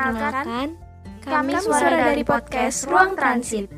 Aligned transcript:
Perkenalkan, 0.00 0.80
kami 1.20 1.52
suara 1.60 2.08
dari 2.08 2.24
podcast 2.24 2.88
Ruang 2.88 3.20
Transit. 3.20 3.68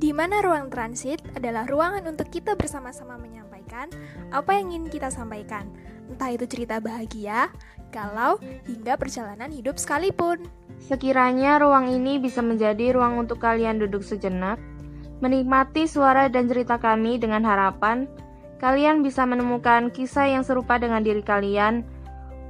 Di 0.00 0.08
mana 0.08 0.40
ruang 0.40 0.72
transit 0.72 1.20
adalah 1.36 1.68
ruangan 1.68 2.08
untuk 2.08 2.32
kita 2.32 2.56
bersama-sama 2.56 3.20
menyampaikan 3.20 3.92
apa 4.32 4.56
yang 4.56 4.72
ingin 4.72 4.88
kita 4.88 5.12
sampaikan, 5.12 5.68
entah 6.08 6.32
itu 6.32 6.48
cerita 6.48 6.80
bahagia, 6.80 7.52
galau, 7.92 8.40
hingga 8.64 8.96
perjalanan 8.96 9.52
hidup 9.52 9.76
sekalipun. 9.76 10.40
Sekiranya 10.80 11.60
ruang 11.60 11.92
ini 11.92 12.16
bisa 12.16 12.40
menjadi 12.40 12.96
ruang 12.96 13.20
untuk 13.20 13.36
kalian 13.36 13.76
duduk 13.76 14.00
sejenak, 14.00 14.56
menikmati 15.20 15.84
suara 15.84 16.32
dan 16.32 16.48
cerita 16.48 16.80
kami 16.80 17.20
dengan 17.20 17.44
harapan 17.44 18.08
kalian 18.56 19.04
bisa 19.04 19.28
menemukan 19.28 19.92
kisah 19.92 20.32
yang 20.32 20.40
serupa 20.40 20.80
dengan 20.80 21.04
diri 21.04 21.20
kalian 21.20 21.84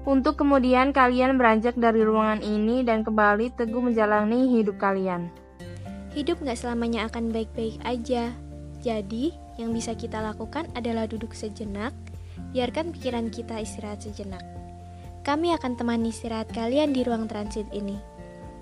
untuk 0.07 0.39
kemudian 0.39 0.95
kalian 0.95 1.35
beranjak 1.35 1.75
dari 1.75 2.07
ruangan 2.07 2.39
ini 2.39 2.87
dan 2.87 3.03
kembali 3.03 3.51
teguh 3.59 3.83
menjalani 3.83 4.55
hidup 4.55 4.79
kalian. 4.79 5.27
Hidup 6.15 6.39
gak 6.47 6.57
selamanya 6.57 7.11
akan 7.11 7.35
baik-baik 7.35 7.77
aja. 7.83 8.31
Jadi, 8.81 9.35
yang 9.59 9.75
bisa 9.75 9.99
kita 9.99 10.23
lakukan 10.23 10.71
adalah 10.79 11.11
duduk 11.11 11.35
sejenak, 11.35 11.91
biarkan 12.55 12.95
pikiran 12.95 13.29
kita 13.35 13.59
istirahat 13.59 14.01
sejenak. 14.07 14.41
Kami 15.27 15.51
akan 15.59 15.75
temani 15.75 16.15
istirahat 16.15 16.55
kalian 16.55 16.95
di 16.95 17.03
ruang 17.03 17.27
transit 17.27 17.67
ini. 17.75 17.99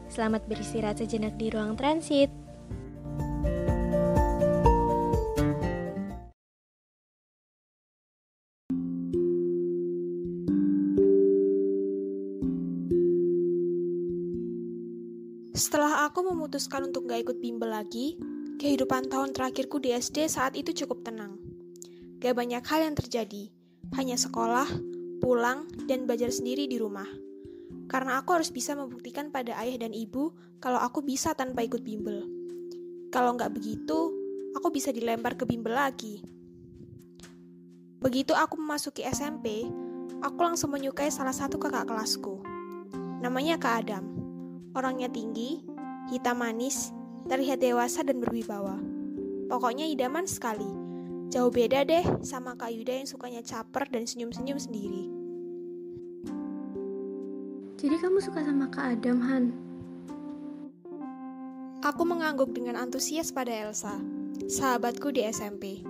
Selamat 0.08 0.48
beristirahat 0.48 1.04
sejenak 1.04 1.36
di 1.36 1.52
ruang 1.52 1.76
transit. 1.76 2.43
Setelah 15.54 16.10
aku 16.10 16.26
memutuskan 16.26 16.90
untuk 16.90 17.06
gak 17.06 17.30
ikut 17.30 17.38
bimbel 17.38 17.70
lagi, 17.70 18.18
kehidupan 18.58 19.06
tahun 19.06 19.30
terakhirku 19.30 19.78
di 19.78 19.94
SD 19.94 20.26
saat 20.26 20.58
itu 20.58 20.74
cukup 20.74 21.06
tenang. 21.06 21.38
Gak 22.18 22.34
banyak 22.34 22.58
hal 22.66 22.90
yang 22.90 22.98
terjadi, 22.98 23.54
hanya 23.94 24.18
sekolah, 24.18 24.66
pulang, 25.22 25.70
dan 25.86 26.10
belajar 26.10 26.34
sendiri 26.34 26.66
di 26.66 26.82
rumah. 26.82 27.06
Karena 27.86 28.18
aku 28.18 28.34
harus 28.34 28.50
bisa 28.50 28.74
membuktikan 28.74 29.30
pada 29.30 29.54
ayah 29.62 29.86
dan 29.86 29.94
ibu 29.94 30.34
kalau 30.58 30.82
aku 30.82 31.06
bisa 31.06 31.38
tanpa 31.38 31.62
ikut 31.62 31.86
bimbel. 31.86 32.26
Kalau 33.14 33.38
nggak 33.38 33.54
begitu, 33.54 34.10
aku 34.58 34.74
bisa 34.74 34.90
dilempar 34.90 35.38
ke 35.38 35.46
bimbel 35.46 35.78
lagi. 35.78 36.18
Begitu 38.02 38.34
aku 38.34 38.58
memasuki 38.58 39.06
SMP, 39.06 39.70
aku 40.18 40.38
langsung 40.42 40.74
menyukai 40.74 41.14
salah 41.14 41.30
satu 41.30 41.62
kakak 41.62 41.86
kelasku. 41.86 42.42
Namanya 43.22 43.54
Kak 43.54 43.86
Adam. 43.86 44.23
Orangnya 44.74 45.06
tinggi, 45.06 45.62
hitam 46.10 46.42
manis, 46.42 46.90
terlihat 47.30 47.62
dewasa 47.62 48.02
dan 48.02 48.18
berwibawa. 48.18 48.76
Pokoknya 49.46 49.86
idaman 49.86 50.26
sekali. 50.26 50.66
Jauh 51.30 51.50
beda 51.50 51.86
deh 51.86 52.04
sama 52.26 52.58
Kak 52.58 52.74
Yuda 52.74 53.02
yang 53.02 53.08
sukanya 53.08 53.42
caper 53.42 53.86
dan 53.90 54.04
senyum-senyum 54.06 54.58
sendiri. 54.58 55.10
Jadi 57.78 57.96
kamu 58.00 58.18
suka 58.18 58.42
sama 58.42 58.66
Kak 58.70 58.98
Adam, 58.98 59.18
Han? 59.22 59.44
Aku 61.84 62.02
mengangguk 62.08 62.50
dengan 62.56 62.80
antusias 62.80 63.28
pada 63.28 63.52
Elsa, 63.52 63.92
sahabatku 64.48 65.12
di 65.12 65.20
SMP. 65.28 65.84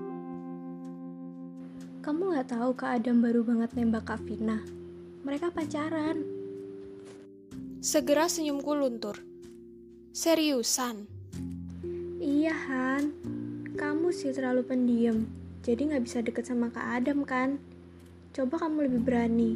Kamu 2.02 2.34
gak 2.34 2.52
tahu 2.52 2.74
Kak 2.76 3.00
Adam 3.00 3.22
baru 3.22 3.46
banget 3.46 3.72
nembak 3.78 4.10
Kak 4.10 4.20
Vina. 4.26 4.60
Mereka 5.24 5.54
pacaran. 5.54 6.43
Segera 7.84 8.32
senyumku 8.32 8.72
luntur. 8.72 9.20
Seriusan? 10.16 11.04
Iya, 12.16 12.56
Han. 12.56 13.12
Kamu 13.76 14.08
sih 14.08 14.32
terlalu 14.32 14.64
pendiam. 14.64 15.28
Jadi 15.60 15.92
gak 15.92 16.00
bisa 16.08 16.24
deket 16.24 16.48
sama 16.48 16.72
Kak 16.72 16.80
Adam 16.80 17.28
kan? 17.28 17.60
Coba 18.32 18.64
kamu 18.64 18.88
lebih 18.88 19.00
berani. 19.04 19.52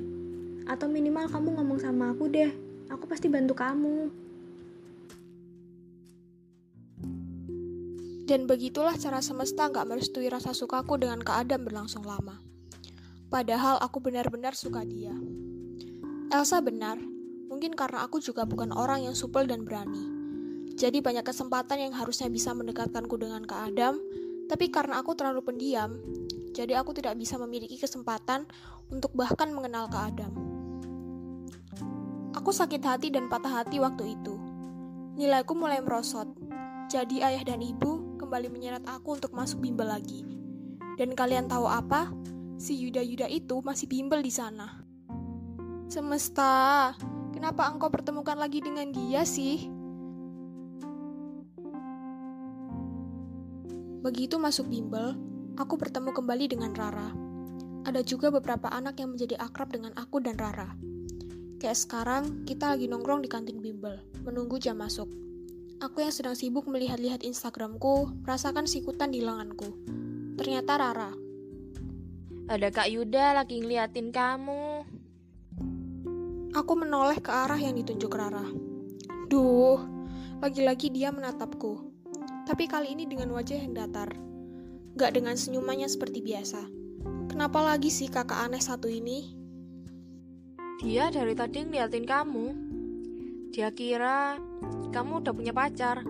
Atau 0.69 0.93
minimal 0.93 1.25
kamu 1.33 1.57
ngomong 1.57 1.81
sama 1.81 2.13
aku 2.13 2.29
deh. 2.29 2.53
Aku 2.93 3.09
pasti 3.09 3.33
bantu 3.33 3.57
kamu. 3.57 4.13
Dan 8.29 8.45
begitulah 8.45 9.01
cara 9.01 9.25
semesta 9.25 9.73
gak 9.73 9.89
merestui 9.89 10.29
rasa 10.29 10.53
sukaku 10.53 11.01
dengan 11.01 11.25
Kak 11.25 11.49
Adam 11.49 11.65
berlangsung 11.65 12.05
lama. 12.05 12.37
Padahal 13.33 13.81
aku 13.81 14.05
benar-benar 14.05 14.53
suka 14.53 14.85
dia. 14.85 15.17
Elsa 16.29 16.61
benar, 16.61 17.01
mungkin 17.49 17.75
karena 17.75 18.05
aku 18.05 18.21
juga 18.21 18.45
bukan 18.45 18.71
orang 18.77 19.09
yang 19.09 19.17
supel 19.17 19.49
dan 19.49 19.65
berani. 19.65 20.05
Jadi 20.79 21.03
banyak 21.03 21.27
kesempatan 21.27 21.91
yang 21.91 21.93
harusnya 21.97 22.31
bisa 22.31 22.55
mendekatkanku 22.55 23.19
dengan 23.19 23.43
Kak 23.43 23.75
Adam, 23.75 23.99
tapi 24.47 24.71
karena 24.71 25.03
aku 25.03 25.19
terlalu 25.19 25.43
pendiam, 25.43 25.99
jadi 26.55 26.79
aku 26.81 26.95
tidak 26.95 27.19
bisa 27.19 27.37
memiliki 27.37 27.77
kesempatan 27.77 28.47
untuk 28.89 29.13
bahkan 29.13 29.51
mengenal 29.53 29.91
Kak 29.91 30.05
Adam. 30.15 30.33
Aku 32.39 32.55
sakit 32.55 32.81
hati 32.81 33.11
dan 33.11 33.27
patah 33.27 33.61
hati 33.63 33.83
waktu 33.83 34.15
itu. 34.15 34.39
Nilaiku 35.19 35.59
mulai 35.59 35.83
merosot. 35.83 36.31
Jadi 36.89 37.21
ayah 37.21 37.43
dan 37.43 37.61
ibu 37.61 38.17
kembali 38.17 38.49
menyeret 38.49 38.87
aku 38.87 39.19
untuk 39.19 39.35
masuk 39.35 39.61
bimbel 39.61 39.91
lagi. 39.91 40.23
Dan 40.97 41.13
kalian 41.13 41.51
tahu 41.51 41.67
apa? 41.67 42.09
Si 42.59 42.75
Yuda-Yuda 42.75 43.31
itu 43.31 43.63
masih 43.63 43.87
bimbel 43.91 44.23
di 44.23 44.31
sana. 44.35 44.83
Semesta, 45.87 46.95
kenapa 47.39 47.71
engkau 47.71 47.87
pertemukan 47.87 48.35
lagi 48.35 48.59
dengan 48.59 48.91
dia 48.91 49.23
sih? 49.23 49.71
Begitu 54.03 54.43
masuk 54.43 54.67
bimbel, 54.67 55.15
aku 55.55 55.79
bertemu 55.79 56.11
kembali 56.11 56.51
dengan 56.51 56.75
Rara. 56.75 57.15
Ada 57.87 58.03
juga 58.03 58.35
beberapa 58.35 58.67
anak 58.75 58.99
yang 58.99 59.15
menjadi 59.15 59.39
akrab 59.39 59.71
dengan 59.71 59.95
aku 59.95 60.19
dan 60.19 60.35
Rara. 60.35 60.75
Kayak 61.63 61.79
sekarang, 61.79 62.43
kita 62.43 62.75
lagi 62.75 62.91
nongkrong 62.91 63.23
di 63.23 63.31
kantin 63.31 63.63
bimbel, 63.63 64.03
menunggu 64.27 64.59
jam 64.59 64.83
masuk. 64.83 65.07
Aku 65.79 66.03
yang 66.03 66.11
sedang 66.11 66.35
sibuk 66.35 66.67
melihat-lihat 66.67 67.23
Instagramku, 67.23 68.27
merasakan 68.27 68.67
sikutan 68.67 69.15
di 69.15 69.23
lenganku. 69.23 69.79
Ternyata 70.35 70.75
Rara. 70.75 71.15
Ada 72.51 72.75
Kak 72.75 72.91
Yuda 72.91 73.39
lagi 73.39 73.63
ngeliatin 73.63 74.11
kamu. 74.11 74.83
Aku 76.59 76.75
menoleh 76.75 77.23
ke 77.23 77.31
arah 77.31 77.55
yang 77.55 77.79
ditunjuk 77.79 78.11
Rara. 78.11 78.43
Duh, 79.31 79.79
lagi-lagi 80.43 80.91
dia 80.91 81.15
menatapku. 81.15 81.87
Tapi 82.51 82.67
kali 82.67 82.99
ini 82.99 83.07
dengan 83.07 83.31
wajah 83.31 83.63
yang 83.63 83.79
datar. 83.79 84.11
Gak 84.99 85.15
dengan 85.15 85.39
senyumannya 85.39 85.87
seperti 85.87 86.19
biasa. 86.19 86.59
Kenapa 87.31 87.63
lagi 87.63 87.95
sih 87.95 88.11
kakak 88.11 88.51
aneh 88.51 88.59
satu 88.59 88.91
ini? 88.91 89.39
Dia 90.83 91.15
dari 91.15 91.39
tadi 91.39 91.63
ngeliatin 91.63 92.03
kamu. 92.03 92.47
Dia 93.55 93.71
kira 93.71 94.43
kamu 94.91 95.23
udah 95.23 95.35
punya 95.39 95.55
pacar. 95.55 96.03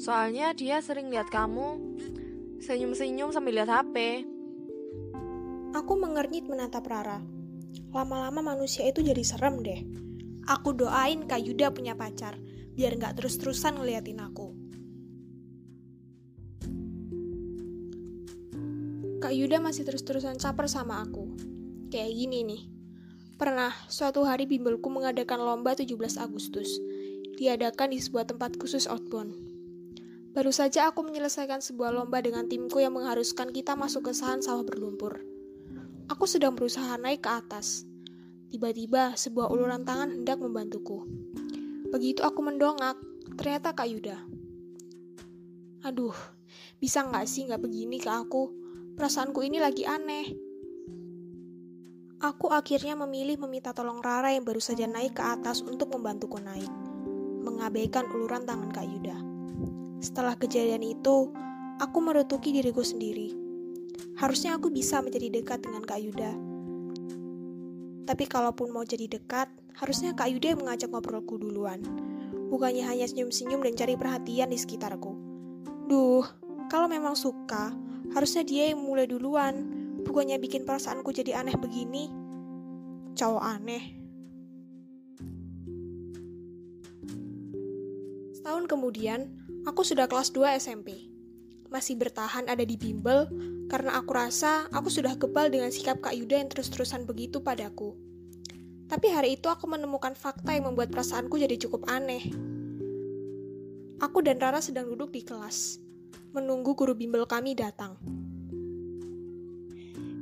Soalnya 0.00 0.56
dia 0.56 0.80
sering 0.80 1.12
lihat 1.12 1.28
kamu 1.28 1.76
senyum-senyum 2.64 3.36
sambil 3.36 3.60
lihat 3.60 3.68
HP. 3.68 4.24
Aku 5.76 5.92
mengernyit 6.00 6.48
menatap 6.48 6.88
Rara. 6.88 7.20
Lama-lama 7.92 8.54
manusia 8.54 8.88
itu 8.88 9.04
jadi 9.04 9.20
serem 9.20 9.60
deh. 9.60 9.80
Aku 10.48 10.74
doain 10.74 11.28
Kak 11.28 11.38
Yuda 11.38 11.70
punya 11.70 11.94
pacar, 11.94 12.40
biar 12.74 12.98
nggak 12.98 13.20
terus-terusan 13.20 13.78
ngeliatin 13.78 14.18
aku. 14.18 14.52
Kak 19.22 19.30
Yuda 19.30 19.62
masih 19.62 19.86
terus-terusan 19.86 20.34
caper 20.42 20.66
sama 20.66 20.98
aku. 20.98 21.30
Kayak 21.94 22.10
gini 22.10 22.38
nih. 22.42 22.62
Pernah, 23.38 23.70
suatu 23.86 24.26
hari 24.26 24.50
bimbelku 24.50 24.90
mengadakan 24.90 25.46
lomba 25.46 25.78
17 25.78 26.18
Agustus. 26.18 26.82
Diadakan 27.38 27.94
di 27.94 28.02
sebuah 28.02 28.26
tempat 28.26 28.58
khusus 28.58 28.90
outbound. 28.90 29.34
Baru 30.34 30.50
saja 30.50 30.90
aku 30.90 31.06
menyelesaikan 31.06 31.62
sebuah 31.62 31.94
lomba 31.94 32.18
dengan 32.18 32.50
timku 32.50 32.82
yang 32.82 32.98
mengharuskan 32.98 33.54
kita 33.54 33.78
masuk 33.78 34.10
ke 34.10 34.12
sahan 34.16 34.42
sawah 34.42 34.66
berlumpur. 34.66 35.31
Aku 36.12 36.28
sedang 36.28 36.52
berusaha 36.52 37.00
naik 37.00 37.24
ke 37.24 37.30
atas. 37.32 37.88
Tiba-tiba, 38.52 39.16
sebuah 39.16 39.48
uluran 39.48 39.80
tangan 39.80 40.12
hendak 40.12 40.44
membantuku. 40.44 41.08
Begitu 41.88 42.20
aku 42.20 42.44
mendongak, 42.44 43.00
ternyata 43.40 43.72
Kak 43.72 43.88
Yuda. 43.88 44.20
Aduh, 45.88 46.12
bisa 46.76 47.00
nggak 47.00 47.24
sih 47.24 47.48
nggak 47.48 47.64
begini 47.64 47.96
ke 47.96 48.12
aku? 48.12 48.52
Perasaanku 48.92 49.40
ini 49.40 49.56
lagi 49.56 49.88
aneh. 49.88 50.36
Aku 52.20 52.52
akhirnya 52.52 52.92
memilih 52.92 53.40
meminta 53.48 53.72
tolong 53.72 54.04
Rara 54.04 54.36
yang 54.36 54.44
baru 54.44 54.60
saja 54.60 54.84
naik 54.84 55.16
ke 55.16 55.24
atas 55.24 55.64
untuk 55.64 55.96
membantuku 55.96 56.36
naik, 56.44 56.68
mengabaikan 57.40 58.04
uluran 58.12 58.44
tangan 58.44 58.68
Kak 58.68 58.84
Yuda. 58.84 59.16
Setelah 60.04 60.36
kejadian 60.36 60.84
itu, 60.84 61.32
aku 61.80 61.98
merutuki 62.04 62.52
diriku 62.52 62.84
sendiri. 62.84 63.41
Harusnya 64.18 64.56
aku 64.58 64.70
bisa 64.70 65.02
menjadi 65.02 65.28
dekat 65.28 65.64
dengan 65.64 65.82
Kak 65.82 66.00
Yuda. 66.00 66.32
Tapi 68.02 68.24
kalaupun 68.26 68.74
mau 68.74 68.82
jadi 68.82 69.06
dekat, 69.06 69.48
harusnya 69.78 70.12
Kak 70.12 70.28
Yuda 70.28 70.54
yang 70.54 70.60
mengajak 70.66 70.90
ngobrolku 70.90 71.38
duluan. 71.38 71.80
Bukannya 72.52 72.84
hanya 72.84 73.08
senyum-senyum 73.08 73.64
dan 73.64 73.74
cari 73.78 73.94
perhatian 73.96 74.52
di 74.52 74.58
sekitarku. 74.60 75.16
Duh, 75.88 76.26
kalau 76.68 76.90
memang 76.90 77.16
suka, 77.16 77.72
harusnya 78.12 78.44
dia 78.44 78.74
yang 78.74 78.82
mulai 78.82 79.08
duluan. 79.08 79.80
Bukannya 80.02 80.36
bikin 80.42 80.66
perasaanku 80.66 81.14
jadi 81.14 81.40
aneh 81.40 81.56
begini. 81.56 82.10
Cowok 83.16 83.44
aneh. 83.44 83.84
Setahun 88.34 88.66
kemudian, 88.66 89.30
aku 89.62 89.86
sudah 89.86 90.10
kelas 90.10 90.34
2 90.34 90.58
SMP. 90.58 91.08
Masih 91.70 91.96
bertahan 91.96 92.50
ada 92.50 92.66
di 92.66 92.76
bimbel 92.76 93.30
karena 93.72 93.96
aku 93.96 94.12
rasa 94.12 94.68
aku 94.68 94.92
sudah 94.92 95.16
kebal 95.16 95.48
dengan 95.48 95.72
sikap 95.72 96.04
Kak 96.04 96.12
Yuda 96.12 96.44
yang 96.44 96.52
terus-terusan 96.52 97.08
begitu 97.08 97.40
padaku. 97.40 97.96
Tapi 98.84 99.08
hari 99.08 99.40
itu 99.40 99.48
aku 99.48 99.64
menemukan 99.64 100.12
fakta 100.12 100.52
yang 100.52 100.68
membuat 100.68 100.92
perasaanku 100.92 101.40
jadi 101.40 101.56
cukup 101.56 101.88
aneh. 101.88 102.20
Aku 103.96 104.20
dan 104.20 104.36
Rara 104.36 104.60
sedang 104.60 104.92
duduk 104.92 105.16
di 105.16 105.24
kelas, 105.24 105.80
menunggu 106.36 106.76
guru 106.76 106.92
bimbel 106.92 107.24
kami 107.24 107.56
datang. 107.56 107.96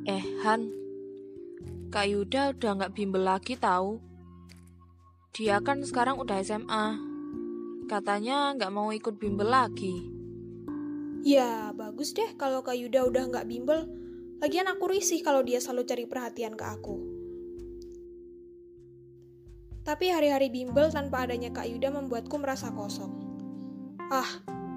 Eh, 0.06 0.22
Han, 0.46 0.70
Kak 1.90 2.06
Yuda 2.06 2.54
udah 2.54 2.70
nggak 2.78 2.94
bimbel 2.94 3.26
lagi 3.26 3.58
tahu. 3.58 3.98
Dia 5.34 5.58
kan 5.58 5.82
sekarang 5.82 6.22
udah 6.22 6.38
SMA. 6.38 6.86
Katanya 7.90 8.54
nggak 8.54 8.70
mau 8.70 8.94
ikut 8.94 9.18
bimbel 9.18 9.50
lagi. 9.50 10.19
Ya, 11.20 11.68
bagus 11.76 12.16
deh 12.16 12.32
kalau 12.40 12.64
Kak 12.64 12.80
Yuda 12.80 13.04
udah 13.04 13.28
nggak 13.28 13.44
bimbel. 13.44 13.84
Lagian 14.40 14.72
aku 14.72 14.88
risih 14.88 15.20
kalau 15.20 15.44
dia 15.44 15.60
selalu 15.60 15.84
cari 15.84 16.04
perhatian 16.08 16.56
ke 16.56 16.64
aku. 16.64 16.96
Tapi 19.84 20.08
hari-hari 20.08 20.48
bimbel 20.48 20.88
tanpa 20.88 21.28
adanya 21.28 21.52
Kak 21.52 21.68
Yuda 21.68 21.92
membuatku 21.92 22.40
merasa 22.40 22.72
kosong. 22.72 23.12
Ah, 24.08 24.28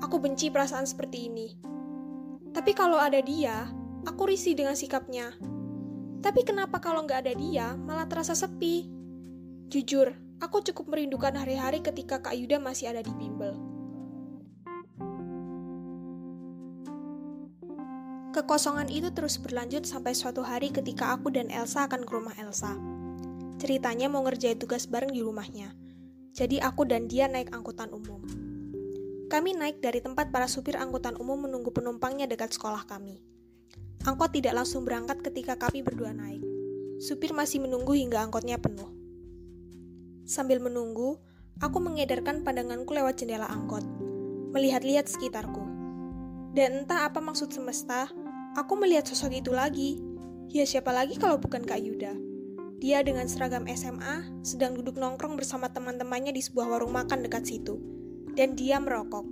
aku 0.03 0.19
benci 0.19 0.51
perasaan 0.51 0.83
seperti 0.83 1.31
ini. 1.31 1.47
Tapi 2.51 2.75
kalau 2.75 2.99
ada 2.99 3.23
dia, 3.23 3.71
aku 4.03 4.27
risih 4.27 4.51
dengan 4.51 4.75
sikapnya. 4.75 5.31
Tapi 6.19 6.43
kenapa 6.43 6.83
kalau 6.83 7.07
nggak 7.07 7.23
ada 7.23 7.33
dia, 7.39 7.71
malah 7.79 8.07
terasa 8.11 8.35
sepi? 8.35 8.91
Jujur, 9.71 10.11
aku 10.43 10.59
cukup 10.59 10.91
merindukan 10.91 11.39
hari-hari 11.39 11.79
ketika 11.79 12.19
Kak 12.19 12.35
Yuda 12.35 12.59
masih 12.59 12.91
ada 12.91 12.99
di 12.99 13.15
bimbel. 13.15 13.72
Kekosongan 18.43 18.91
itu 18.91 19.07
terus 19.15 19.39
berlanjut 19.39 19.87
sampai 19.87 20.11
suatu 20.11 20.43
hari 20.43 20.67
ketika 20.67 21.15
aku 21.15 21.31
dan 21.31 21.47
Elsa 21.47 21.87
akan 21.87 22.03
ke 22.03 22.11
rumah 22.11 22.35
Elsa. 22.35 22.75
Ceritanya 23.55 24.11
mau 24.11 24.19
ngerjain 24.27 24.59
tugas 24.59 24.83
bareng 24.83 25.15
di 25.15 25.23
rumahnya. 25.23 25.71
Jadi 26.35 26.59
aku 26.59 26.83
dan 26.83 27.07
dia 27.07 27.31
naik 27.31 27.55
angkutan 27.55 27.87
umum. 27.95 28.19
Kami 29.31 29.55
naik 29.55 29.79
dari 29.79 30.03
tempat 30.03 30.27
para 30.35 30.51
supir 30.51 30.75
angkutan 30.75 31.15
umum 31.15 31.47
menunggu 31.47 31.71
penumpangnya 31.71 32.27
dekat 32.27 32.51
sekolah 32.51 32.83
kami. 32.83 33.23
Angkot 34.03 34.35
tidak 34.35 34.59
langsung 34.59 34.83
berangkat 34.83 35.23
ketika 35.23 35.55
kami 35.55 35.79
berdua 35.79 36.11
naik. 36.11 36.43
Supir 36.99 37.31
masih 37.31 37.63
menunggu 37.63 37.95
hingga 37.95 38.27
angkotnya 38.27 38.59
penuh. 38.59 38.91
Sambil 40.27 40.59
menunggu, 40.59 41.15
aku 41.63 41.79
mengedarkan 41.79 42.43
pandanganku 42.43 42.91
lewat 42.91 43.23
jendela 43.23 43.47
angkot, 43.47 43.87
melihat-lihat 44.51 45.07
sekitarku. 45.07 45.63
Dan 46.51 46.83
entah 46.83 47.07
apa 47.07 47.23
maksud 47.23 47.55
semesta, 47.55 48.11
aku 48.53 48.73
melihat 48.77 49.05
sosok 49.05 49.33
itu 49.33 49.51
lagi. 49.53 50.01
Ya 50.53 50.65
siapa 50.69 50.93
lagi 50.93 51.17
kalau 51.17 51.41
bukan 51.41 51.65
Kak 51.65 51.81
Yuda? 51.81 52.13
Dia 52.77 52.99
dengan 53.01 53.25
seragam 53.31 53.65
SMA 53.65 54.43
sedang 54.43 54.75
duduk 54.75 54.99
nongkrong 54.99 55.39
bersama 55.39 55.71
teman-temannya 55.71 56.35
di 56.35 56.43
sebuah 56.43 56.67
warung 56.67 56.93
makan 56.93 57.23
dekat 57.23 57.47
situ, 57.47 57.79
dan 58.35 58.53
dia 58.59 58.77
merokok. 58.77 59.25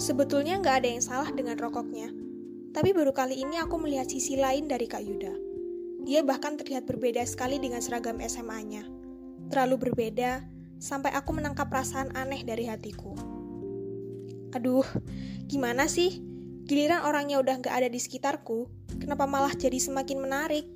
Sebetulnya 0.00 0.56
nggak 0.58 0.76
ada 0.80 0.88
yang 0.90 1.04
salah 1.04 1.30
dengan 1.30 1.60
rokoknya, 1.60 2.08
tapi 2.72 2.96
baru 2.96 3.12
kali 3.12 3.44
ini 3.44 3.60
aku 3.60 3.76
melihat 3.76 4.08
sisi 4.08 4.40
lain 4.40 4.64
dari 4.64 4.88
Kak 4.88 5.02
Yuda. 5.04 5.34
Dia 6.08 6.24
bahkan 6.24 6.56
terlihat 6.56 6.88
berbeda 6.88 7.20
sekali 7.28 7.60
dengan 7.60 7.84
seragam 7.84 8.16
SMA-nya. 8.24 8.88
Terlalu 9.52 9.92
berbeda, 9.92 10.40
sampai 10.80 11.12
aku 11.12 11.36
menangkap 11.36 11.68
perasaan 11.68 12.16
aneh 12.16 12.40
dari 12.48 12.64
hatiku. 12.64 13.12
Aduh, 14.56 14.88
gimana 15.44 15.84
sih? 15.84 16.29
Giliran 16.70 17.02
orangnya 17.02 17.42
udah 17.42 17.58
nggak 17.58 17.74
ada 17.82 17.90
di 17.90 17.98
sekitarku, 17.98 18.70
kenapa 19.02 19.26
malah 19.26 19.50
jadi 19.58 19.74
semakin 19.74 20.22
menarik? 20.22 20.70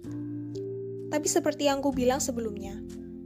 Tapi 1.07 1.29
seperti 1.31 1.71
yang 1.71 1.79
ku 1.87 1.95
bilang 1.95 2.19
sebelumnya, 2.19 2.75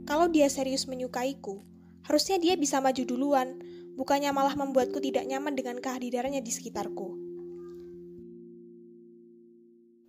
kalau 0.05 0.29
dia 0.29 0.45
serius 0.53 0.85
menyukaiku, 0.85 1.65
harusnya 2.05 2.37
dia 2.37 2.53
bisa 2.53 2.77
maju 2.77 3.01
duluan, 3.09 3.57
bukannya 3.97 4.29
malah 4.29 4.53
membuatku 4.53 5.01
tidak 5.01 5.25
nyaman 5.25 5.57
dengan 5.57 5.81
kehadirannya 5.81 6.45
di 6.45 6.51
sekitarku. 6.53 7.17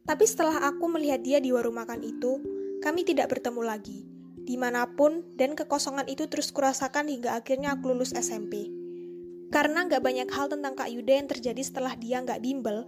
Tapi 0.05 0.25
setelah 0.29 0.61
aku 0.69 0.85
melihat 0.93 1.25
dia 1.25 1.41
di 1.41 1.57
warung 1.57 1.81
makan 1.81 2.05
itu, 2.05 2.45
kami 2.85 3.09
tidak 3.09 3.33
bertemu 3.33 3.65
lagi, 3.65 4.05
di 4.37 4.61
mana 4.61 4.85
pun, 4.85 5.25
dan 5.33 5.57
kekosongan 5.57 6.13
itu 6.13 6.29
terus 6.29 6.53
kurasakan 6.53 7.09
hingga 7.09 7.41
akhirnya 7.41 7.73
aku 7.73 7.97
lulus 7.97 8.13
SMP. 8.13 8.80
Karena 9.51 9.83
nggak 9.83 10.03
banyak 10.03 10.29
hal 10.31 10.47
tentang 10.47 10.79
Kak 10.79 10.91
Yuda 10.95 11.13
yang 11.19 11.29
terjadi 11.29 11.63
setelah 11.67 11.99
dia 11.99 12.23
nggak 12.23 12.39
bimbel, 12.39 12.87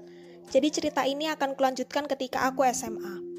jadi 0.55 0.71
cerita 0.71 1.03
ini 1.03 1.27
akan 1.31 1.59
kulanjutkan 1.59 2.07
ketika 2.07 2.47
aku 2.47 2.63
SMA. 2.71 3.32